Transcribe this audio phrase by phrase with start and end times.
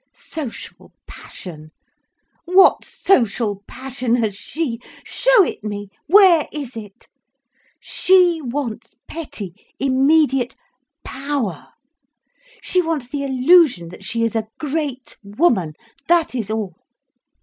[0.15, 7.07] Social passion—what social passion has she?—show it me!—where is it?
[7.79, 10.55] She wants petty, immediate
[11.03, 11.67] power,
[12.63, 15.73] she wants the illusion that she is a great woman,
[16.07, 16.73] that is all.